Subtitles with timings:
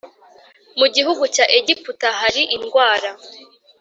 [0.79, 3.09] mu gihugu cya Egiputa hari indwara